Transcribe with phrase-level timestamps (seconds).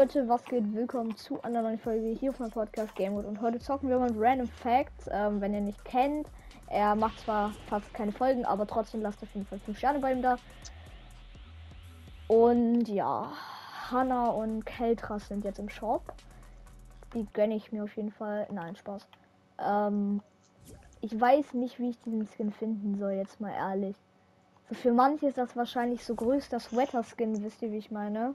[0.00, 0.74] Leute, was geht?
[0.74, 4.10] Willkommen zu einer neuen Folge hier auf meinem Podcast Gamewood und heute zocken wir mal
[4.16, 5.10] Random Facts.
[5.12, 6.26] Ähm, wenn ihr nicht kennt,
[6.68, 10.12] er macht zwar fast keine Folgen, aber trotzdem lasst auf jeden Fall 5 Sterne bei
[10.12, 10.38] ihm da.
[12.28, 13.30] Und ja,
[13.90, 16.14] Hanna und Keltras sind jetzt im Shop.
[17.12, 18.48] Die gönne ich mir auf jeden Fall.
[18.50, 19.06] Nein, Spaß.
[19.58, 20.22] Ähm,
[21.02, 23.96] ich weiß nicht, wie ich diesen Skin finden soll, jetzt mal ehrlich.
[24.72, 28.34] Für manche ist das wahrscheinlich so größter Sweater-Skin, wisst ihr, wie ich meine?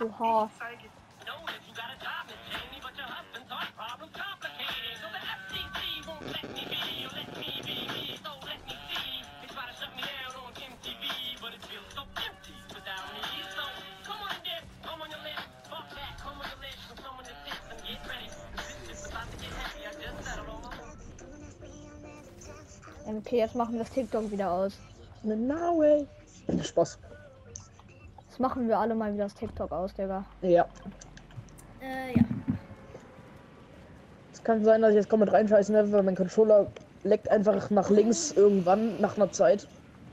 [0.00, 0.50] Oha.
[23.18, 24.78] Okay, jetzt machen wir das TikTok wieder aus.
[25.22, 26.06] No way.
[26.62, 26.98] Spaß.
[28.28, 30.24] Das machen wir alle mal wieder das TikTok aus, Digga.
[30.42, 30.66] Ja.
[31.80, 32.24] Äh, ja.
[34.32, 36.66] Es kann sein, dass ich jetzt komplett reinscheißen werde, weil mein Controller
[37.02, 39.66] leckt einfach nach links irgendwann nach einer Zeit.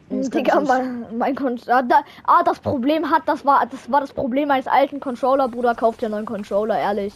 [0.10, 1.84] Digga, mein, mein Controller.
[1.84, 5.76] Da, ah, das Problem hat, das war, das war das Problem meines alten Controller, Bruder.
[5.76, 7.14] Kauft dir einen neuen Controller, ehrlich.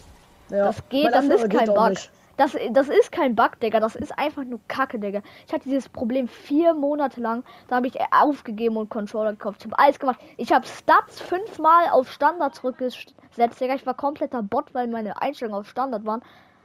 [0.50, 0.66] ja.
[0.66, 1.90] Das geht, Mein das ist kein Bug.
[1.90, 2.12] nicht.
[2.42, 3.80] Das, das ist kein Bug, Digga.
[3.80, 5.22] Das ist einfach nur Kacke, Digga.
[5.45, 7.44] Ich hatte dieses Problem vier Monate lang.
[7.67, 9.59] Da habe ich aufgegeben und Controller gekauft.
[9.59, 10.20] Ich habe alles gemacht.
[10.38, 13.75] Ich habe Stats fünfmal auf Standard zurückgesetzt, Digga.
[13.75, 16.23] Ich war kompletter Bot, weil meine Einstellungen auf Standard waren.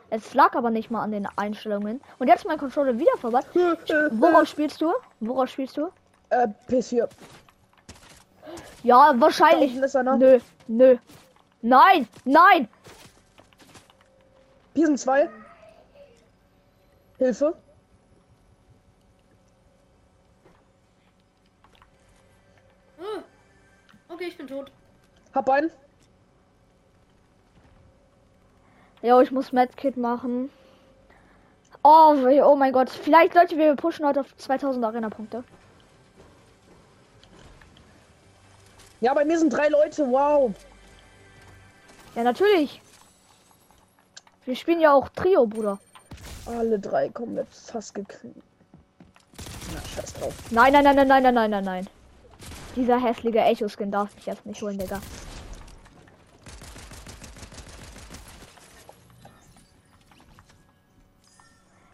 [0.09, 2.01] Es lag aber nicht mal an den Einstellungen.
[2.19, 3.41] Und jetzt mein Controller wieder vorbei.
[4.13, 4.95] Worauf spielst du?
[5.21, 5.89] Worauf spielst du?
[6.31, 7.07] Äh, PS4.
[8.83, 9.95] Ja, wahrscheinlich.
[9.95, 10.17] einer.
[10.17, 10.97] Nö, nö.
[11.61, 12.67] Nein, nein.
[14.75, 15.29] Hier sind zwei.
[17.19, 17.57] Hilfe.
[22.99, 23.23] Oh.
[24.13, 24.71] Okay, ich bin tot.
[25.35, 25.71] Hab einen.
[29.03, 30.51] Ja, ich muss Medkit machen.
[31.83, 32.91] Oh, oh mein Gott.
[32.91, 35.45] Vielleicht, Leute, wir pushen heute auf 2000 Arena-Punkte.
[39.01, 40.11] Ja, bei mir sind drei Leute.
[40.11, 40.53] Wow.
[42.15, 42.81] Ja, natürlich.
[44.45, 45.79] Wir spielen ja auch Trio, Bruder.
[46.47, 48.43] Alle drei komplett fast gekriegt.
[49.75, 50.35] Na, scheiß drauf.
[50.51, 51.87] Nein, nein, nein, nein, nein, nein, nein, nein, nein.
[52.77, 55.01] Dieser hässliche Echo-Skin darf mich jetzt nicht holen, Digga.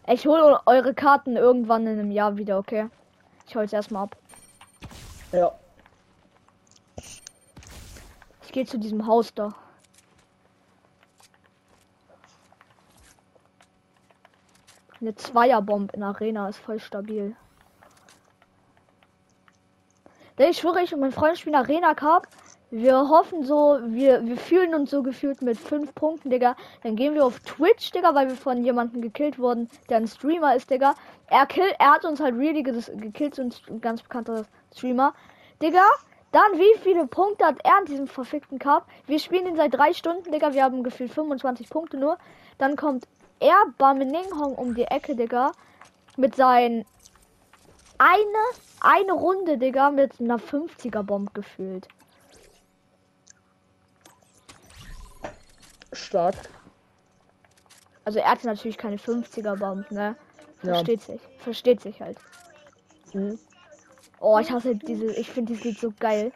[0.07, 2.89] Ich hole eure Karten irgendwann in einem Jahr wieder, okay?
[3.47, 4.17] Ich hole es erstmal ab.
[5.31, 5.51] Ja.
[6.97, 9.55] Ich gehe zu diesem Haus da.
[15.03, 17.35] Eine Zweierbomb in Arena ist voll stabil.
[20.37, 22.25] Denn ich schwöre, ich und mein Freund spielen Arena Cup.
[22.71, 26.55] Wir hoffen so, wir, wir fühlen uns so gefühlt mit fünf Punkten, Digga.
[26.83, 30.55] Dann gehen wir auf Twitch, Digga, weil wir von jemandem gekillt wurden, der ein Streamer
[30.55, 30.95] ist, Digga.
[31.27, 35.13] Er, kill, er hat uns halt really gekillt, so ein ganz bekannter Streamer.
[35.61, 35.85] Digga,
[36.31, 38.87] dann wie viele Punkte hat er in diesem verfickten Cup?
[39.05, 40.53] Wir spielen ihn seit drei Stunden, Digga.
[40.53, 42.17] Wir haben gefühlt 25 Punkte nur.
[42.57, 43.05] Dann kommt
[43.43, 45.51] er, Bameninghong, um die Ecke, Digga.
[46.15, 46.85] Mit seinen
[47.97, 48.43] eine,
[48.81, 51.87] eine Runde, Digga, mit einer 50er Bomb gefühlt.
[55.91, 56.35] Stark.
[58.05, 60.15] Also er hatte natürlich keine 50er Bomb, ne?
[60.63, 60.73] Ja.
[60.73, 61.21] Versteht sich.
[61.39, 62.17] Versteht sich halt.
[63.13, 63.39] Mhm.
[64.19, 66.31] Oh, ich hasse diese, ich finde dieses Lied so geil.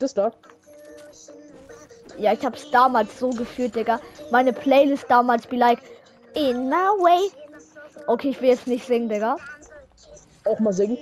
[0.00, 0.32] Das da.
[2.18, 4.00] Ja, ich hab's damals so gefühlt, Digga.
[4.30, 5.80] Meine Playlist damals be like,
[6.34, 7.30] in my way.
[8.06, 9.36] Okay, ich will jetzt nicht singen, Digga.
[10.44, 10.98] Auch mal singen.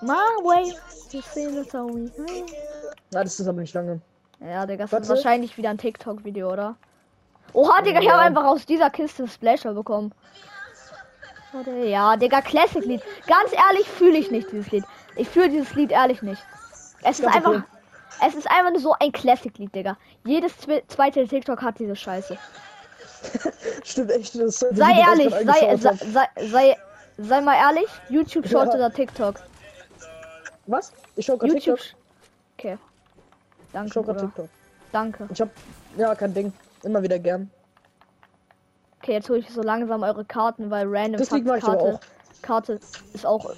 [0.00, 0.74] My way.
[3.12, 4.00] Na, das ist aber nicht lange.
[4.40, 5.04] Ja, Digga, das Warte.
[5.04, 6.76] ist wahrscheinlich wieder ein TikTok-Video, oder?
[7.52, 10.12] Oha, Digga, ich habe einfach aus dieser Kiste Splasher bekommen.
[11.84, 13.00] Ja, Digga, Classic-Lied.
[13.26, 14.84] Ganz ehrlich fühle ich nicht dieses Lied.
[15.14, 16.42] Ich fühle dieses Lied ehrlich nicht.
[17.02, 17.62] Es ist einfach.
[18.24, 19.96] Es ist einfach nur so ein Classic-Lied, Digga.
[20.24, 22.36] Jedes zwe zweite TikTok hat diese Scheiße.
[23.84, 24.38] Stimmt echt.
[24.38, 26.76] Das Sei ehrlich, sei, sei, sei, sei,
[27.18, 28.74] sei mal ehrlich, YouTube Short Ja.
[28.74, 29.36] oder TikTok?
[30.66, 30.92] Was?
[31.16, 31.78] Ich schau grad YouTube.
[31.78, 31.98] TikTok.
[32.58, 32.78] Okay.
[33.58, 34.26] Ich Danke, schau grad Bruder.
[34.28, 34.48] TikTok.
[34.92, 35.28] Danke.
[35.32, 35.48] Ich hab.
[35.96, 36.52] Ja, kein Ding.
[36.82, 37.50] Immer wieder gern.
[39.02, 42.00] Okay, jetzt hole ich so langsam eure Karten, weil Random Das ich aber Karte, auch.
[42.40, 42.80] Karte
[43.12, 43.54] ist auch.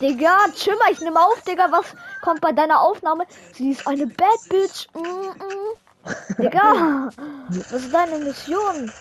[0.00, 1.86] Digga, Schimmer, ich nehme auf, Digga, was
[2.20, 3.24] kommt bei deiner Aufnahme?
[3.54, 4.86] Sie ist eine Bad Bitch.
[4.94, 6.42] Mm -mm.
[6.42, 7.10] Digga,
[7.48, 8.92] was ist deine Mission?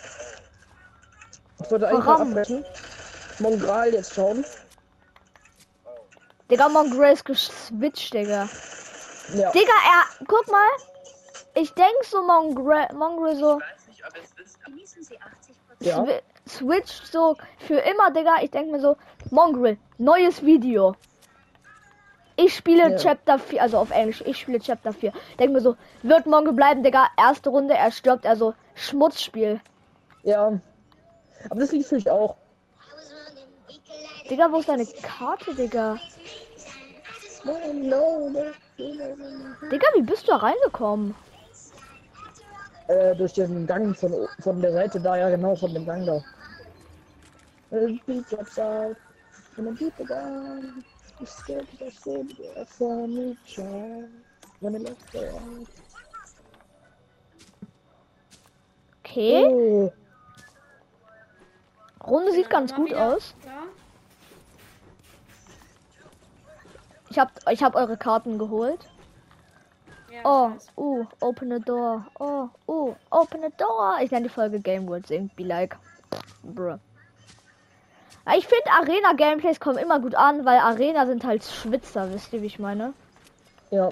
[1.63, 2.65] Ich wollte eigentlich abbrechen.
[3.39, 4.45] Mongral jetzt schauen.
[6.49, 8.47] Digga, Mongrel ist geswitcht, Digga.
[9.33, 9.51] Ja.
[9.51, 10.69] Digga, er, guck mal.
[11.55, 13.59] Ich denk so Mongrel, Mongrel so
[14.65, 16.05] Genießen Sie 80 Ja.
[16.47, 18.35] Swi- switcht so für immer, Digga.
[18.41, 18.97] Ich denk mir so,
[19.31, 20.95] Mongrel, neues Video.
[22.37, 22.97] Ich spiele Ja.
[22.97, 25.13] Chapter 4, also auf Englisch, ich spiele Chapter 4.
[25.39, 27.07] Denk mir so, wird Mongrel bleiben, Digga.
[27.17, 29.61] Erste Runde, er stirbt, also Schmutzspiel.
[30.23, 30.59] Ja.
[31.49, 32.35] Aber das Lied fühle ich auch.
[34.29, 35.97] Digga, wo ist deine Karte, Digga?
[39.71, 41.15] Digga, wie bist du da reingekommen?
[42.87, 46.21] Äh, durch den Gang von, von der Seite da, ja genau, von dem Gang da.
[47.71, 48.95] Beat drops out.
[49.55, 50.83] When the gun,
[51.19, 54.09] you scared to say the for me, child.
[54.59, 55.67] When I left the out.
[58.99, 59.93] Okay, Oh,
[62.05, 63.33] Runde sieht ganz gut wieder- aus.
[63.45, 63.63] Ja.
[67.09, 68.89] Ich hab, ich hab eure Karten geholt.
[70.11, 72.05] Ja, Oh, uh, open a door.
[72.19, 73.99] Oh, uh, open a door.
[74.01, 75.29] Ich nenne die Folge Game World Sing.
[75.35, 75.77] Be like.
[76.43, 76.79] Bruh.
[78.25, 82.33] Ja, Ich finde Arena Gameplays kommen immer gut an, weil Arena sind halt Schwitzer, wisst
[82.33, 82.93] ihr, wie ich meine?
[83.71, 83.89] ja.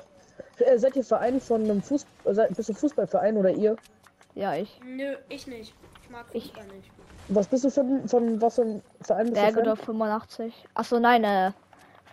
[0.59, 3.75] Äh, seid ihr Verein von einem Fußball, seid, bist du Fußballverein oder ihr?
[4.35, 4.79] Ja, ich.
[4.85, 5.73] Nö, ich nicht.
[6.03, 6.89] Ich mag Ich- Fußball nicht.
[7.29, 9.53] Was bist du von, von was für einem Verein bist du Fan?
[9.53, 10.53] Bergedorf 85.
[10.75, 11.51] Achso, nein, äh,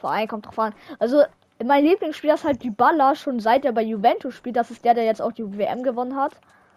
[0.00, 0.74] Verein kommt drauf an.
[0.98, 1.22] Also,
[1.62, 4.56] mein Lieblingsspieler ist halt Dybala, schon seit er bei Juventus spielt.
[4.56, 6.32] Das ist der, der jetzt auch die WM gewonnen hat.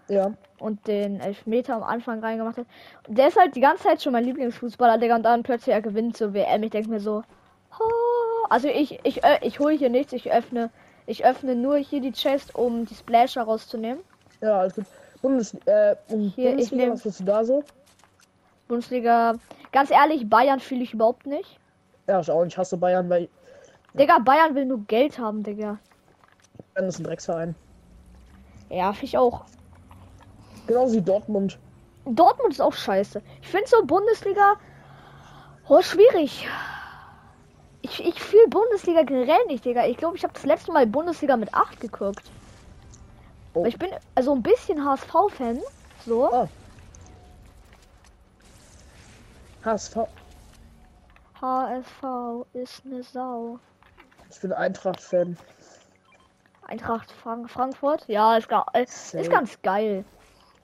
[0.09, 0.33] Ja.
[0.59, 2.65] und den Elfmeter am Anfang reingemacht hat.
[3.07, 5.81] Und der ist halt die ganze Zeit schon mein Lieblingsfußballer, Digga, und dann plötzlich er
[5.81, 6.61] gewinnt zur WM.
[6.63, 7.23] Ich denke mir so,
[7.79, 7.83] oh.
[8.49, 10.69] also ich, ich, ö- ich hole hier nichts, ich öffne,
[11.05, 14.03] ich öffne nur hier die Chest, um die Splasher rauszunehmen.
[14.41, 14.85] Ja, alles gut.
[15.21, 17.63] Bundes, äh, und Hier, ich Bundesliga, was bist du da so?
[18.67, 19.35] Bundesliga,
[19.71, 21.59] ganz ehrlich, Bayern fühle ich überhaupt nicht.
[22.07, 22.57] Ja, ich auch nicht.
[22.57, 23.29] Hasse Bayern, weil
[23.93, 25.77] Digga, Bayern will nur Geld haben, Digga.
[26.73, 27.55] Bayern ist ein Drecksverein.
[28.69, 29.45] Ja, ich auch.
[30.67, 31.59] Genauso wie Dortmund.
[32.05, 33.21] Dortmund ist auch scheiße.
[33.41, 34.55] Ich finde so Bundesliga
[35.67, 36.47] oh, schwierig.
[37.81, 39.85] Ich, ich fühle Bundesliga generell nicht, Digga.
[39.85, 42.23] Ich glaube, ich habe das letzte Mal Bundesliga mit 8 geguckt.
[43.53, 43.65] Oh.
[43.65, 45.59] Ich bin also ein bisschen HSV-Fan.
[46.05, 46.31] So.
[46.31, 46.47] Ah.
[49.65, 49.97] HSV.
[51.41, 53.59] HSV ist eine Sau.
[54.29, 55.37] Ich bin Eintracht-Fan.
[56.67, 58.07] Eintracht Frank Frankfurt?
[58.07, 60.05] Ja, ist, ga äh, ist ganz geil.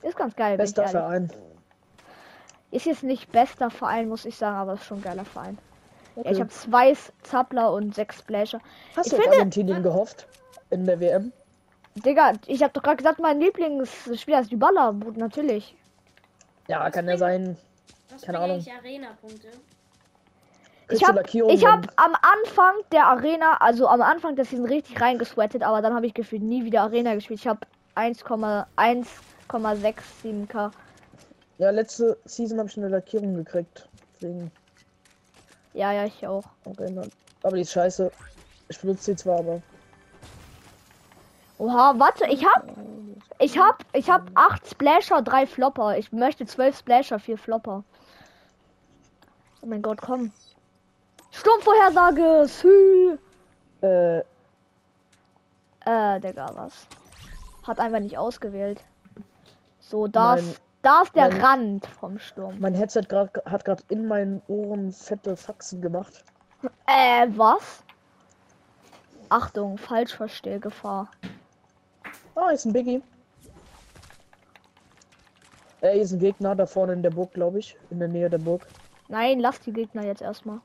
[0.02, 0.56] Ist ganz geil.
[0.56, 0.86] Bester.
[0.88, 1.30] Verein.
[2.70, 5.58] Ist jetzt nicht bester Verein, muss ich sagen, aber ist schon ein geiler Verein.
[6.16, 6.32] Ja, Okay.
[6.32, 8.60] ich habe zwei Zappler und sechs Splasher.
[8.96, 10.26] Hast ich du auf finde- Argentinien gehofft?
[10.70, 11.32] In der WM?
[11.96, 15.76] Digga, ich habe doch gerade gesagt, mein Lieblingsspieler ist Dybala, Bruder, natürlich.
[16.68, 17.56] Ja, kann ja sein.
[18.10, 18.56] Was Keine Ahnung.
[18.56, 19.48] eigentlich Arena-Punkte?
[20.88, 25.82] Ich habe hab am Anfang der Arena, also am Anfang der Season richtig reingesweatet, aber
[25.82, 27.38] dann habe ich gefühlt nie wieder Arena gespielt.
[27.40, 27.60] Ich habe
[29.50, 30.70] 1,1,67k.
[31.58, 33.88] Ja, letzte Season habe ich eine Lackierung gekriegt.
[34.14, 34.50] Deswegen
[35.74, 36.44] Ja, ja, ich auch.
[36.64, 37.02] Arena.
[37.42, 38.10] Aber die ist scheiße.
[38.68, 39.62] Ich benutze sie zwar, aber.
[41.58, 42.66] Oha, warte, ich hab
[43.38, 45.98] ich hab ich hab 8 Splasher, 3 Flopper.
[45.98, 47.84] Ich möchte 12 Splasher, 4 Flopper.
[49.62, 50.32] Oh mein Gott, komm.
[51.32, 52.46] Sturmvorhersage.
[52.48, 53.18] Sü.
[53.82, 54.20] Äh,
[55.86, 56.86] Äh, Digga, was?
[57.66, 58.82] Hat einfach nicht ausgewählt.
[59.90, 62.54] So, da ist, da ist der mein- Rand vom Sturm.
[62.60, 66.24] mein Headset grad, hat gerade in meinen Ohren fette Faxen gemacht.
[66.86, 67.82] Äh, was?
[69.30, 71.10] Achtung, Falschverstehgefahr.
[72.36, 73.02] Ah, hier ist ein Biggie.
[75.82, 77.76] Äh, ist ein Gegner da vorne in der Burg, glaube ich.
[77.90, 78.66] In der Nähe der Burg.
[79.08, 80.60] Nein, lass die Gegner jetzt erstmal.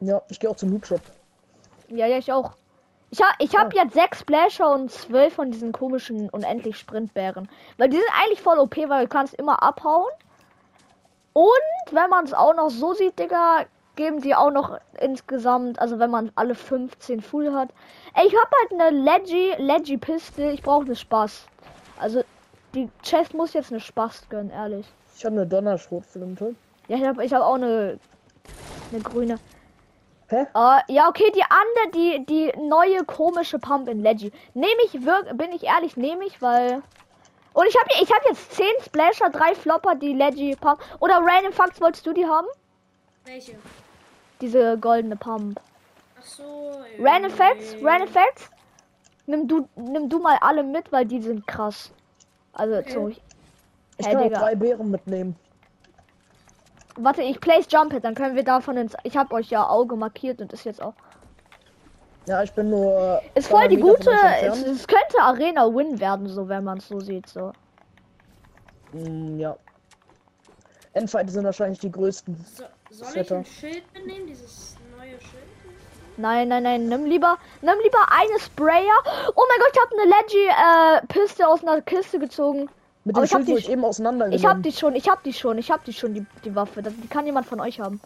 [0.00, 1.00] Ja, ich gehe auch zum Loot Shop.
[1.88, 2.56] Ja, ja, ich auch.
[3.14, 3.76] Ich hab, ich hab Ah.
[3.76, 7.48] jetzt sechs Splasher und zwölf von diesen komischen unendlich Sprintbären.
[7.78, 10.10] Weil die sind eigentlich voll OP, weil du kannst immer abhauen.
[11.32, 11.44] Und
[11.92, 16.10] wenn man es auch noch so sieht, Digga, geben die auch noch insgesamt, also wenn
[16.10, 17.68] man alle 15 Full hat.
[18.14, 20.50] Ey, ich habe halt eine Leggy, Leggy Piste.
[20.50, 21.46] Ich brauche eine Spaß.
[22.00, 22.24] Also
[22.74, 24.88] die Chest muss jetzt eine Spaß gönnen, ehrlich.
[25.16, 26.56] Ich habe eine Donnerschrotflinte.
[26.88, 28.00] Ja, ich habe ich hab auch eine,
[28.90, 29.38] eine grüne.
[30.34, 30.46] Hä?
[30.54, 34.32] Äh, ja, okay, die andere, die, die neue komische Pump in Leggy.
[34.54, 36.82] Nehme ich wirklich, bin ich ehrlich, nehme ich, weil.
[37.52, 40.80] Und ich habe ich hab jetzt 10 Splasher, 3 Flopper, die Leggy Pump.
[40.98, 42.48] Oder Random Facts, wolltest du die haben?
[43.24, 43.54] Welche?
[44.40, 45.60] Diese goldene Pump.
[46.18, 46.72] Ach so.
[46.98, 48.50] Random Facts, äh, Random Facts.
[49.26, 51.92] Nimm du, nimm du mal alle mit, weil die sind krass.
[52.52, 52.90] Also, Okay.
[52.92, 53.08] so.
[53.08, 53.20] Ich
[54.06, 54.40] Hä, kann auch Digga.
[54.40, 55.36] drei Beeren mitnehmen.
[56.96, 58.94] Warte, ich place Jump dann können wir davon ins.
[59.02, 60.94] Ich habe euch ja Auge markiert und ist jetzt auch.
[62.26, 63.20] Ja, ich bin nur.
[63.34, 64.10] Ist voll 200 die gute.
[64.42, 67.52] Es, es könnte Arena Win werden, so wenn man es so sieht, so.
[68.92, 69.56] Mm, ja.
[70.94, 72.36] Endfights sind wahrscheinlich die größten.
[72.56, 74.26] So, soll ich ein Schild mitnehmen?
[74.28, 75.42] Dieses neue Schild?
[76.16, 78.96] Nein, nein, nein, nimm lieber, nimm lieber eine Sprayer.
[79.34, 82.70] Oh mein Gott, ich habe eine Leggy äh, Piste aus einer Kiste gezogen.
[83.04, 84.38] Mit Aber dem ich hab Schild, wo die- ich eben auseinandergenommen.
[84.38, 86.82] Ich hab die schon, ich hab die schon, ich hab die schon, die, die Waffe.
[86.82, 88.00] Das, die kann jemand von euch haben.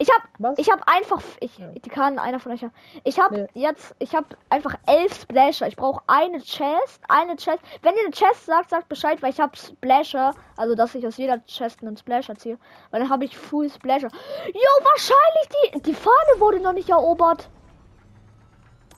[0.00, 0.56] Ich hab, Was?
[0.58, 1.66] ich hab einfach, ich, Ja.
[1.70, 2.72] die kann einer von euch haben.
[3.02, 3.46] Ich hab Nee.
[3.54, 5.66] jetzt, ich hab einfach elf Splasher.
[5.66, 7.58] Ich brauche eine Chest, eine Chest.
[7.82, 11.16] Wenn ihr eine Chest sagt, sagt Bescheid, weil ich hab Splasher, also dass ich aus
[11.16, 12.58] jeder Chest einen Splasher ziehe.
[12.92, 14.08] Weil dann habe ich Full Splasher.
[14.46, 17.48] Jo, wahrscheinlich die, die Fahne wurde noch nicht erobert.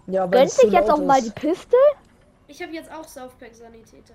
[0.06, 1.28] Ja, weil Gönnt sich jetzt auch mal ist.
[1.28, 1.76] die Piste?
[2.46, 4.14] Ich habe jetzt auch Southpack Sanitäter.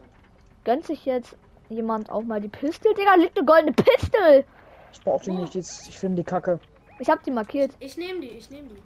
[0.65, 1.37] Gönnt sich jetzt
[1.69, 2.93] jemand auch mal die Pistol?
[2.93, 4.43] Digga, liegt eine goldene Pistol.
[4.91, 6.59] Ich brauch die nicht, jetzt- ich finde die Kacke.
[6.99, 7.71] Ich hab die markiert.
[7.79, 8.81] Ich nehme die, ich nehme die.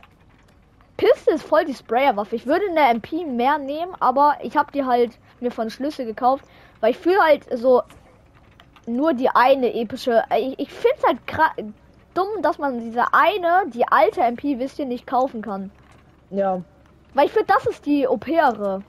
[0.97, 2.35] Piste ist voll die Sprayer-Waffe.
[2.35, 6.43] Ich würde eine MP mehr nehmen, aber ich habe die halt mir von Schlüssel gekauft,
[6.81, 7.81] weil ich fühle halt so
[8.85, 10.23] nur die eine epische.
[10.37, 11.73] Ich, ich finde es halt
[12.15, 15.71] dumm, dass man diese eine, die alte MP, wisst ihr, nicht kaufen kann.
[16.31, 16.61] Ja,
[17.13, 18.81] Weil ich finde, das ist die OPere.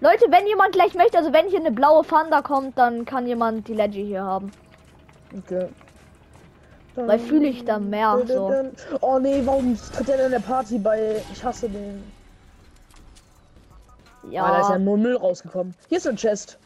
[0.00, 3.68] Leute, wenn jemand gleich möchte, also wenn hier eine blaue Thunder kommt, dann kann jemand
[3.68, 4.50] die Leggy hier haben.
[5.36, 5.68] okay.
[6.96, 8.52] Weil fühle ich da mehr so.
[9.00, 11.22] Oh nee, warum tritt der denn in der Party bei.
[11.32, 12.02] Ich hasse den.
[14.30, 14.44] Ja.
[14.44, 15.74] Ah, da ist ja nur Müll rausgekommen.
[15.88, 16.58] Hier ist ein Chest.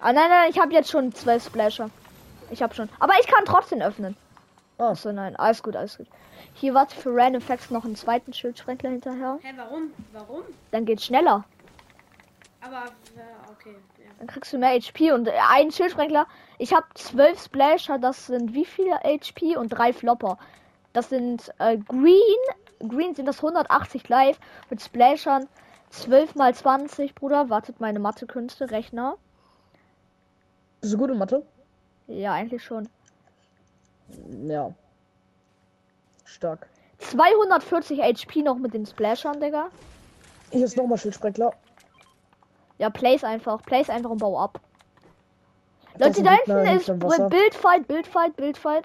[0.00, 1.88] Ah nein, nein, ich habe jetzt schon zwölf Splasher.
[2.50, 2.88] Ich habe schon.
[2.98, 4.16] Aber ich kann trotzdem öffnen.
[4.78, 4.90] Ah.
[4.90, 6.08] Achso, nein, alles gut, alles gut.
[6.54, 9.38] Hier warte für Random Facts noch einen zweiten Schildsprenkler hinterher.
[9.40, 9.92] Hä, warum?
[10.12, 10.42] Warum?
[10.72, 11.44] Dann geht's schneller.
[12.64, 12.84] Aber,
[13.50, 13.76] okay.
[13.98, 14.10] Ja.
[14.18, 16.26] Dann kriegst du mehr HP und äh, einen Schildsprenkler.
[16.58, 20.38] Ich habe zwölf Splasher, das sind wie viele HP und drei Flopper.
[20.92, 22.18] Das sind äh, Green.
[22.80, 24.38] Green sind das 180 live
[24.70, 25.48] mit Splashern
[25.92, 27.50] 12 mal 20, Bruder.
[27.50, 29.18] Wartet meine Mathekünste, Rechner.
[30.80, 31.44] Bist du gut in Mathe?
[32.06, 32.88] Ja, eigentlich schon.
[34.46, 34.72] Ja.
[36.24, 36.66] Stark.
[36.98, 39.68] 240 HP noch mit den Splashern, Digga.
[40.50, 41.52] Hier ist nochmal Schildsprenkler.
[42.78, 43.62] Ja, place einfach.
[43.62, 44.60] Place einfach und bau ab.
[45.98, 46.86] Das Leute, da hinten ist.
[47.30, 48.84] Bildfight, Bildfight, Bildfight.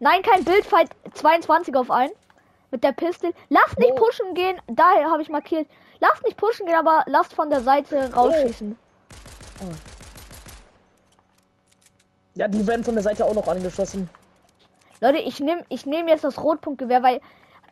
[0.00, 0.90] Nein, kein Bildfight.
[1.14, 2.12] 22 auf einen.
[2.70, 3.32] Mit der Pistole.
[3.50, 4.00] Lasst nicht Wow.
[4.00, 4.60] pushen gehen.
[4.66, 5.68] Daher habe ich markiert.
[6.00, 8.76] Lasst nicht pushen gehen, aber lasst von der Seite rausschießen.
[12.34, 14.10] Ja, die werden von der Seite auch noch angeschossen.
[15.00, 17.20] Leute, ich nehme ich nehm jetzt das Rotpunktgewehr, weil.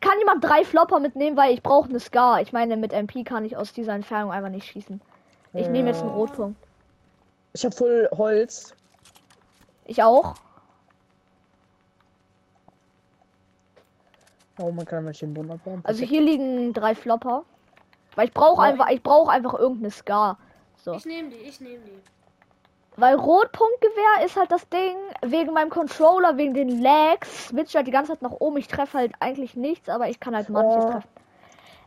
[0.03, 2.43] Kann jemand drei Flopper mitnehmen, weil ich brauche eine Scar.
[2.43, 5.01] Ich meine, mit MP kann ich aus dieser Entfernung einfach nicht schießen.
[5.55, 6.17] Ich nehme jetzt einen Ja.
[6.17, 6.59] Rotpunkt.
[7.53, 8.75] Ich habe voll Holz.
[9.85, 10.35] Ich auch.
[14.59, 15.81] Oh, man kann nicht den Wunder bauen.
[15.85, 17.45] Also hier liegen drei Flopper.
[18.17, 18.69] Weil ich brauche Ja.
[18.71, 20.37] einfach, ich brauche einfach irgendeine Scar.
[20.79, 20.95] So.
[20.95, 22.03] Ich nehme die, ich nehme die.
[22.97, 27.91] Weil Rotpunktgewehr ist halt das Ding, wegen meinem Controller, wegen den Lags, switcht halt die
[27.91, 28.59] ganze Zeit nach oben.
[28.59, 30.91] Ich treffe halt eigentlich nichts, aber ich kann halt manches Oh.
[30.91, 31.09] treffen.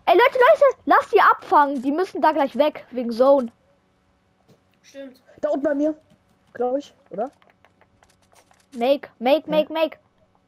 [0.07, 1.81] Ey Leute, Leute, lasst die abfangen.
[1.81, 3.51] Die müssen da gleich weg, wegen Zone.
[4.81, 5.21] Stimmt.
[5.41, 5.95] Da unten bei mir.
[6.53, 7.29] Glaube ich, oder?
[8.75, 9.97] Make, make, make, make.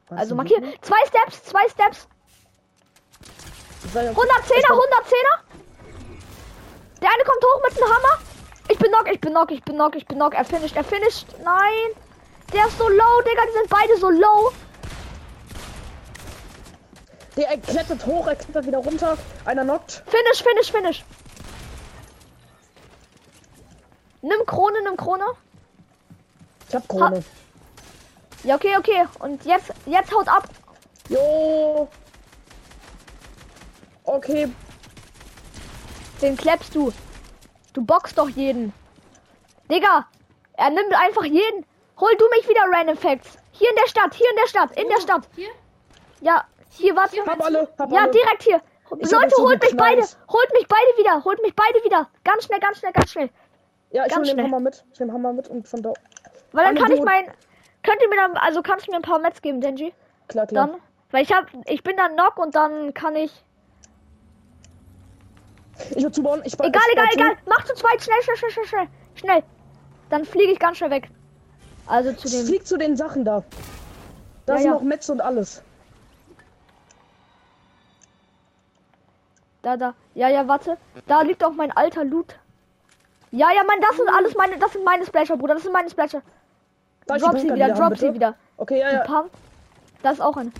[0.08, 0.60] Was Also sind markier.
[0.60, 0.80] die?
[0.80, 2.08] Zwei Steps, zwei Steps.
[3.84, 5.40] Ich weiß nicht, 110er, 110er.
[7.00, 8.22] Der eine kommt hoch mit dem Hammer.
[8.68, 10.34] Ich bin knock, ich bin knock, ich bin knock, ich bin knock.
[10.34, 11.26] Er finisht, er finisht.
[11.42, 11.90] Nein.
[12.52, 13.42] Der ist so low, Digga.
[13.46, 14.52] Die sind beide so low.
[17.36, 19.16] Der er klettert hoch, er klettert wieder runter.
[19.44, 20.02] Einer knockt.
[20.06, 21.04] Finish, finish, finish.
[24.22, 25.24] Nimm Krone, nimm Krone.
[26.68, 27.24] Ich hab Krone.
[28.44, 29.06] Ja, okay, okay.
[29.20, 30.48] Und jetzt, jetzt haut ab.
[31.08, 31.88] Jo.
[34.04, 34.50] Okay,
[36.22, 36.92] Den klappst du.
[37.78, 38.72] Du boxst doch jeden.
[39.70, 40.04] Digga,
[40.54, 41.64] er nimmt einfach jeden.
[42.00, 43.38] Hol du mich wieder, Random Facts.
[43.52, 45.28] Hier in der Stadt, hier in der Stadt, in der Oh, Stadt.
[45.36, 45.48] Hier?
[46.20, 47.12] Ja, hier, warte.
[47.12, 48.10] Hier, Hab alle, hab Ja, alle.
[48.10, 48.60] direkt hier.
[48.98, 49.96] Ich Leute, so holt mich geknallt.
[49.96, 50.08] beide.
[50.32, 51.22] Holt mich beide wieder.
[51.24, 52.08] Holt mich beide wieder.
[52.24, 53.30] Ganz schnell, ganz schnell, ganz schnell.
[53.92, 54.44] Ja, ich ganz hol den.
[54.44, 54.84] Hammer mit.
[54.92, 55.92] Ich nehm Hammer mit und von da.
[56.50, 57.06] Weil dann kann ich gut.
[57.06, 57.26] mein.
[57.84, 58.36] Könnt ihr mir dann.
[58.38, 59.94] Also kannst du mir ein paar Mets geben, Denji?
[60.26, 60.66] Klar, klar.
[60.66, 60.80] Dann.
[61.12, 61.46] Weil ich hab.
[61.66, 63.44] Ich bin dann Knock und dann kann ich.
[65.90, 66.42] Ich will zubauen.
[66.44, 67.18] Ich baue- Egal, ich egal, zu.
[67.18, 67.36] egal.
[67.46, 68.02] Mach zu zweit.
[68.02, 68.88] Schnell, schnell, schnell, schnell, schnell.
[69.14, 69.42] Schnell.
[70.10, 71.10] Dann fliege ich ganz schnell weg.
[71.86, 72.46] Also zu dem.
[72.46, 73.42] Flieg zu den Sachen da.
[74.46, 74.74] Da Ja, sind ja.
[74.74, 75.62] noch Metz und alles.
[79.62, 79.94] Da, da.
[80.14, 80.76] Ja, ja, warte.
[81.06, 82.36] Da liegt auch mein alter Loot.
[83.30, 84.58] Ja, ja, Mann, das sind alles meine.
[84.58, 85.54] Das sind meine Splasher, Bruder.
[85.54, 86.22] Das sind meine Splasher.
[87.06, 88.34] Darf Drop sie wieder, haben, drop sie wieder.
[88.56, 89.02] Okay, ja, ja.
[89.04, 89.30] Pump.
[90.02, 90.52] Das ist auch eine.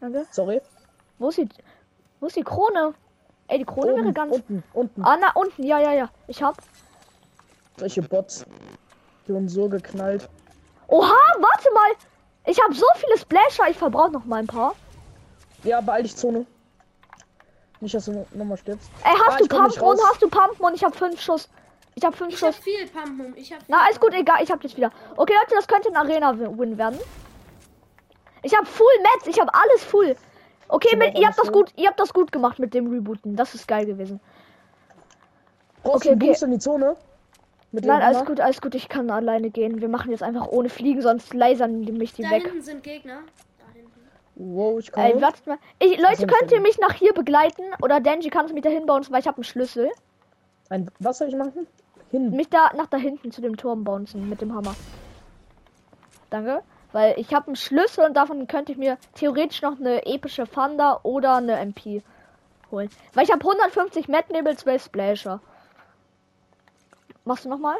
[0.00, 0.26] Danke.
[0.30, 0.60] Sorry.
[1.18, 1.48] Wo ist die.
[2.20, 2.94] Wo ist die Krone?
[3.48, 4.34] Ey, die Krone wäre ganz.
[4.34, 5.04] unten, unten.
[5.04, 5.62] Ah, na, unten.
[5.62, 6.08] Ja, ja, ja.
[6.28, 6.56] Ich hab.
[7.76, 8.44] Solche Bots.
[9.26, 10.28] Die wurden so geknallt.
[10.88, 11.90] Oha, warte mal.
[12.46, 13.68] Ich habe so viele Splasher.
[13.70, 14.74] Ich verbrauche noch mal ein paar.
[15.62, 16.46] Ja, beeil dich, Zone.
[17.80, 18.90] Nicht, dass du nochmal stirbst.
[19.02, 21.48] Ey, hast Ah, du Pumpen und hast du Pumpen und ich habe fünf Schuss.
[21.94, 22.64] Ich habe fünf Ich hab Schuss.
[22.64, 23.36] viel Pumpen.
[23.36, 24.20] Ich hab Na, viel alles gut, Pumpen.
[24.26, 24.42] egal.
[24.42, 24.90] Ich hab das wieder.
[25.16, 26.98] Okay, Leute, das könnte ein Arena-Win werden.
[28.42, 29.26] Ich habe Full Mets.
[29.26, 30.16] Ich habe alles full.
[30.68, 31.72] Okay, mit, ihr habt das gut.
[31.76, 33.36] Ihr habt das gut gemacht mit dem Rebooten.
[33.36, 34.20] Das ist geil gewesen.
[35.82, 36.44] Brauchst Okay, du okay.
[36.44, 36.96] In die Zone?
[37.72, 38.74] Mit Nein, dem alles gut, alles gut.
[38.74, 39.80] Ich kann alleine gehen.
[39.80, 42.44] Wir machen jetzt einfach ohne Fliegen, sonst lasern die mich die Da weg.
[42.44, 43.20] hinten sind Gegner.
[43.58, 43.90] Da hinten.
[44.36, 45.04] Wow, ich kann.
[45.04, 45.58] Ey, wartet mal.
[45.80, 47.62] Ich, Leute, könnt ihr mich nach hier begleiten?
[47.82, 49.90] Oder Denji kann es mich dahin bauen, weil ich habe einen Schlüssel.
[50.70, 51.66] Ein, was soll ich machen?
[52.10, 52.30] Hin.
[52.30, 54.74] Mich da nach da hinten zu dem Turm bouncen mit dem Hammer.
[56.30, 56.62] Danke.
[56.94, 61.04] Weil ich habe einen Schlüssel und davon könnte ich mir theoretisch noch eine epische Thunder
[61.04, 62.04] oder eine MP
[62.70, 62.88] holen.
[63.14, 65.40] Weil ich habe 150 Mad Nebel, 12 Splasher.
[67.24, 67.78] Machst du noch mal?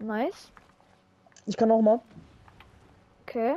[0.00, 0.50] Nice.
[1.46, 2.00] Ich kann noch mal.
[3.22, 3.56] Okay.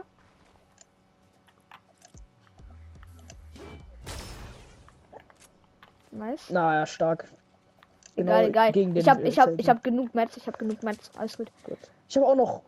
[6.11, 6.51] Nice.
[6.51, 7.25] Na ja, stark.
[8.15, 11.09] Genau, gegen den Ich hab, ich hab, ich hab genug Mats, ich hab genug Mats.
[11.17, 11.51] Alles gut.
[11.63, 11.79] Gut.
[12.07, 12.61] Ich habe auch noch.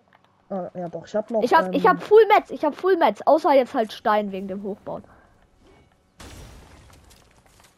[0.50, 1.44] Ah, ja, doch, ich habe noch.
[1.44, 4.32] Ich hab, ich ähm, hab Full Mats, ich hab Full Mats, außer jetzt halt Stein
[4.32, 5.04] wegen dem Hochbauen.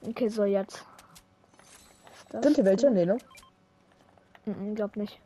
[0.07, 0.85] Okay, so jetzt.
[2.41, 2.89] Sind hier welche?
[2.89, 3.17] Nee, ne?
[4.45, 5.19] Mhm, glaub nicht.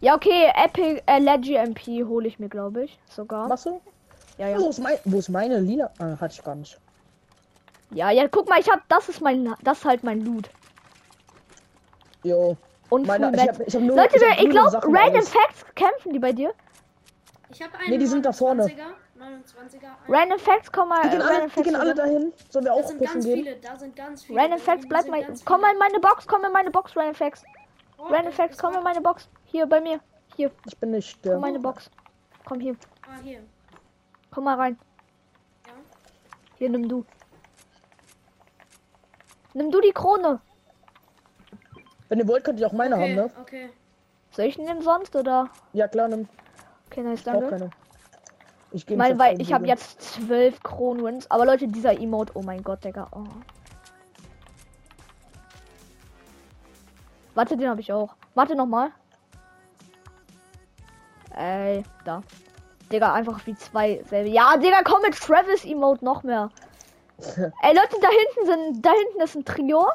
[0.00, 2.98] Ja, okay, Epic äh, Leggy MP hole ich mir, glaube ich.
[3.08, 3.48] Sogar.
[3.48, 3.80] Machst du?
[4.38, 4.58] Ja, ja.
[4.58, 5.90] Wo ist, mein, wo ist meine lila?
[5.98, 6.78] Ah, hatte ich gar nicht.
[7.90, 10.48] Ja, ja, guck mal, ich hab, das ist mein, das ist halt mein Loot.
[12.22, 12.56] Jo.
[12.90, 15.22] Und Meine, Full ich hab, ich hab nur, Leute, ich ich glaube, Random.
[15.22, 16.52] Facts kämpfen die bei dir.
[17.50, 18.64] Ich habe einen Nee, die sind da vorne.
[18.64, 18.74] 29er.
[19.18, 19.84] 29er.
[19.84, 21.02] einen- Random Facts, komm mal.
[21.02, 22.32] Die gehen äh, alle, die gehen alle dahin.
[22.48, 23.44] Sollen wir Da auch sind pushen ganz gehen?
[23.44, 24.40] viele, da sind ganz viele.
[24.40, 25.24] Random Facts, bleib mal.
[25.44, 27.42] Komm mal in meine Box, komm in meine Box, Random Facts.
[27.98, 29.28] Oh, Random Facts, komm in meine Box.
[29.44, 30.00] Hier bei mir.
[30.36, 31.34] Hier, Ich bin nicht komm der.
[31.34, 31.90] in meine Box.
[32.44, 33.40] Komm hier, Ah, hier.
[34.32, 34.78] komm mal rein.
[35.66, 35.72] Ja.
[36.56, 37.04] Hier, nimm du.
[39.54, 40.40] Nimm du die Krone.
[42.10, 43.30] Wenn ihr wollt, könnt ihr auch meine haben, Okay, ne?
[43.40, 43.70] okay.
[44.32, 45.48] Soll ich den sonst oder?
[45.72, 46.28] Ja, klar, nimm.
[46.86, 47.48] Okay, nice, danke.
[47.48, 47.70] keine.
[48.72, 51.30] Ich gehe Ich meine, weil ich habe jetzt zwölf Kronwins.
[51.30, 53.06] Aber Leute, dieser Emote, oh mein Gott, Digga.
[53.12, 53.24] Oh.
[57.34, 58.16] Warte, den habe ich auch.
[58.34, 58.90] Warte nochmal.
[61.36, 62.22] Ey, da.
[62.90, 64.30] Digga, einfach wie zwei selbe.
[64.30, 66.50] Ja, Digga, komm mit Travis Emote noch mehr.
[67.18, 69.86] Ey, Leute, da hinten sind, da hinten ist ein Trio.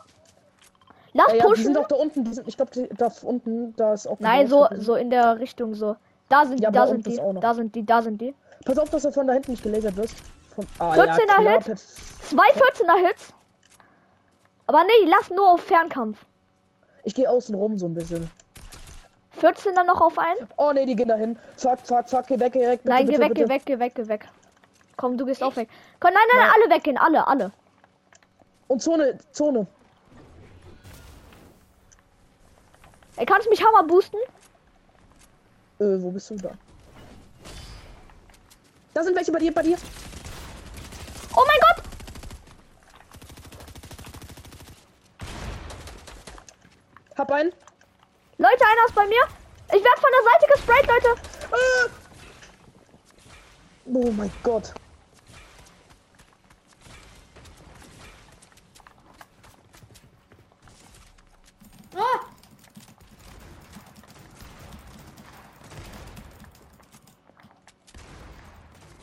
[1.18, 1.64] Lass Ja, ja, die pushen.
[1.64, 2.26] sind doch da unten.
[2.26, 4.20] Die sind, ich glaube, da unten, da ist auch.
[4.20, 5.96] Nein, ein so, so in der Richtung so.
[6.28, 8.36] Da sind die, Ja, da sind die, da sind die, da sind die.
[8.66, 10.16] Pass auf, dass du von da hinten nicht gelasert wirst.
[10.54, 11.80] Von, ah, 14er klar, Hit.
[11.80, 13.34] Zwei 14er Hits.
[14.68, 16.18] Aber nee, lass nur auf Fernkampf.
[17.04, 18.30] Ich gehe außen rum so ein bisschen.
[19.40, 20.50] 14er noch auf einen?
[20.58, 21.38] Oh ne, die gehen dahin.
[21.56, 22.82] Fuck, fuck, fuck, geh weg, geh weg.
[22.84, 23.44] Bitte, Nein, bitte, geh weg, bitte.
[23.46, 24.28] geh weg, geh weg, geh weg.
[24.98, 25.70] Komm, du gehst auch weg.
[26.00, 27.52] Komm, nein, nein, nein, alle weggehen, alle, alle.
[28.68, 29.68] Und Zone, Zone.
[33.18, 34.18] Ey, kannst du mich Hammer boosten?
[35.80, 36.52] Äh, wo bist du da?
[38.94, 39.78] Da sind welche bei dir, bei dir.
[41.36, 41.84] Oh mein Gott!
[47.18, 47.52] Hab einen.
[48.38, 49.24] Leute, einer ist bei mir.
[49.68, 51.16] Ich werde von der Seite gesprayt, Leute.
[51.52, 51.90] Ah!
[53.86, 54.74] Oh mein Gott.
[61.96, 62.20] Ah!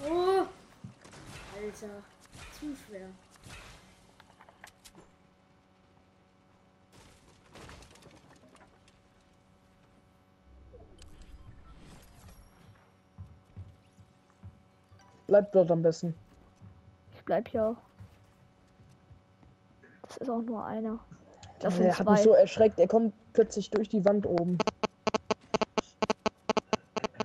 [0.05, 0.47] Oh!
[1.57, 2.03] Alter,
[2.59, 3.09] zu schwer.
[15.33, 16.15] Bleibt dort am besten.
[17.15, 17.77] Ich bleib hier auch.
[20.03, 20.99] Das ist auch nur einer.
[21.59, 22.23] Das sind er hat mich zwei.
[22.23, 22.79] so erschreckt.
[22.79, 24.59] Er kommt plötzlich durch die Wand oben.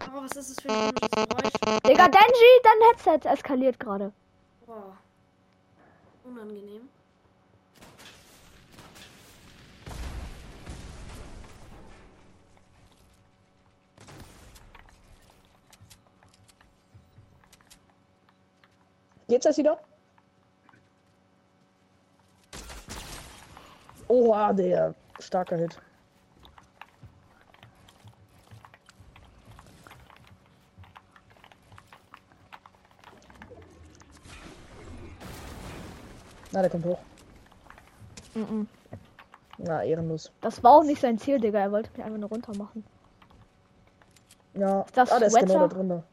[0.10, 1.82] Oh, was ist das für ein komisches Geräusch?
[1.86, 4.14] Digga, Denji, dein Headset eskaliert gerade.
[4.66, 4.98] Boah.
[6.24, 6.88] Unangenehm.
[19.28, 19.78] Geht's das wieder?
[24.08, 25.78] Oha, der starker Hit.
[36.52, 37.00] Na, der kommt hoch.
[38.34, 38.68] Mhm.
[39.58, 40.32] Na, ehrenlos.
[40.42, 41.60] Das war auch nicht sein Ziel, Digga.
[41.60, 42.84] Er wollte mich einfach nur runter machen.
[44.54, 45.76] Ja, Ist das ah, der ist genau da Sweater?
[45.76, 46.04] drin.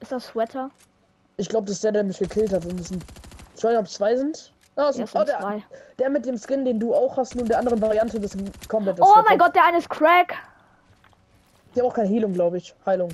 [0.00, 0.70] Ist das Sweater?
[1.42, 2.64] Ich glaube, das ist der, der mich gekillt hat.
[2.64, 3.04] Das sind,
[3.56, 4.52] ich weiß nicht, ob es zwei sind.
[4.76, 5.64] Ah, es Ja, oh, der, zwei.
[5.98, 8.36] der mit dem Skin, den du auch hast, nur der anderen Variante, das
[8.68, 10.34] komplett Oh mein Gott, der eine ist Crack.
[11.74, 12.72] Der auch keine Heilung, glaube ich.
[12.86, 13.10] Heilung.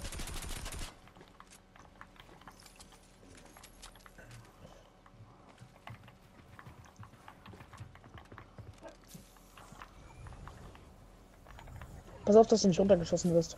[12.27, 13.57] Pass auf, dass du nicht runtergeschossen wirst.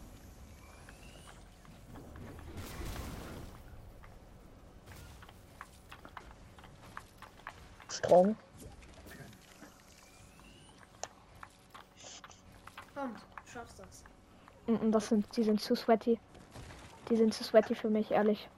[8.10, 8.34] Strong.
[12.94, 14.04] Komm, du schaffst das.
[14.92, 16.18] Das sind, die sind zu sweaty.
[17.08, 18.48] Die sind zu sweaty für mich, ehrlich.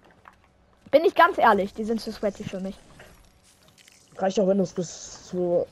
[0.91, 2.79] Bin ich ganz ehrlich, die sind zu sweaty für mich.
[4.19, 5.67] Reicht auch, wenn du es bis zu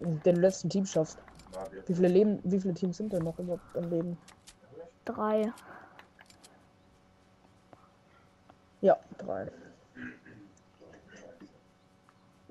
[0.00, 1.18] den letzten Team schaffst.
[1.86, 4.16] Wie viele Leben, wie viele Teams sind denn noch überhaupt am Leben?
[5.04, 5.52] Drei.
[8.80, 9.50] Ja, drei.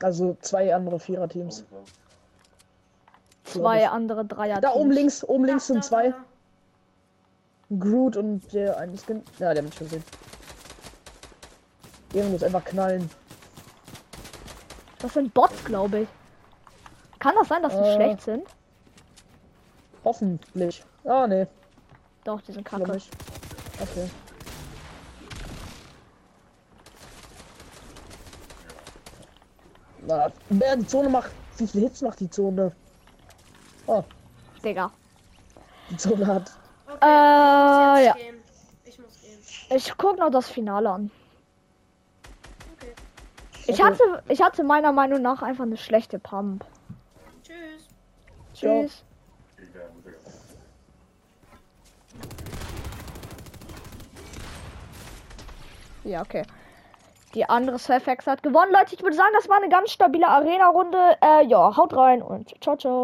[0.03, 1.65] Also zwei andere Vierer-Teams.
[3.45, 4.59] Zwei andere Dreier.
[4.61, 6.09] Da oben links, oben Da, links da, sind da, zwei.
[6.09, 6.25] da.
[7.69, 9.23] Groot und der eine Skin.
[9.39, 10.03] Ja, der hat mich schon gesehen.
[12.13, 13.09] Irgendwo muss einfach knallen.
[14.99, 16.07] Das sind Bots, glaube ich.
[17.19, 17.95] Kann das sein, dass sie Äh.
[17.95, 18.47] schlecht sind?
[20.03, 20.83] Hoffentlich.
[21.03, 21.45] Ah, nee,
[22.23, 22.83] Doch, die sind kacke.
[23.79, 24.09] Okay.
[30.05, 32.71] Na, wer die Zone macht, wie viele Hits macht die Zone?
[33.87, 34.03] Oh,
[34.63, 34.91] Digga.
[35.89, 36.51] die Zone hat.
[36.99, 38.13] Okay, Äh, ja.
[38.13, 38.43] gehen.
[38.85, 39.39] Ich muss gehen.
[39.77, 41.11] Ich guck noch das Finale an.
[42.75, 42.93] Okay.
[43.67, 46.65] Ich hatte, ich hatte meiner Meinung nach einfach eine schlechte Pump.
[47.43, 47.87] Tschüss.
[48.53, 49.03] Tschüss.
[56.03, 56.43] Ja, okay.
[57.33, 58.95] Die andere Surfax hat gewonnen, Leute.
[58.95, 61.17] Ich würde sagen, das war eine ganz stabile Arena-Runde.
[61.21, 62.95] Äh, ja, haut rein und ciao, ciao.